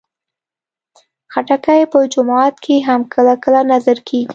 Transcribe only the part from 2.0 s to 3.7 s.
جومات کې هم کله کله